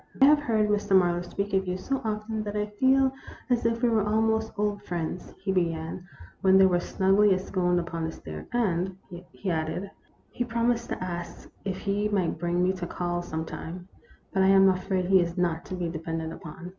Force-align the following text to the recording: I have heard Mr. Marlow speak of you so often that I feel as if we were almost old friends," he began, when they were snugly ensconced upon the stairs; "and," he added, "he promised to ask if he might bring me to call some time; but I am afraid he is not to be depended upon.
I 0.19 0.25
have 0.25 0.39
heard 0.39 0.67
Mr. 0.67 0.95
Marlow 0.97 1.21
speak 1.21 1.53
of 1.53 1.67
you 1.67 1.77
so 1.77 2.01
often 2.03 2.41
that 2.41 2.55
I 2.55 2.65
feel 2.65 3.11
as 3.51 3.67
if 3.67 3.83
we 3.83 3.89
were 3.89 4.03
almost 4.03 4.51
old 4.57 4.81
friends," 4.81 5.35
he 5.39 5.51
began, 5.51 6.07
when 6.41 6.57
they 6.57 6.65
were 6.65 6.79
snugly 6.79 7.33
ensconced 7.33 7.79
upon 7.87 8.05
the 8.05 8.11
stairs; 8.11 8.47
"and," 8.51 8.97
he 9.31 9.51
added, 9.51 9.91
"he 10.31 10.43
promised 10.43 10.89
to 10.89 11.03
ask 11.03 11.51
if 11.65 11.77
he 11.77 12.09
might 12.09 12.39
bring 12.39 12.63
me 12.63 12.73
to 12.73 12.87
call 12.87 13.21
some 13.21 13.45
time; 13.45 13.89
but 14.33 14.41
I 14.41 14.47
am 14.47 14.69
afraid 14.69 15.05
he 15.05 15.21
is 15.21 15.37
not 15.37 15.65
to 15.65 15.75
be 15.75 15.87
depended 15.87 16.31
upon. 16.31 16.69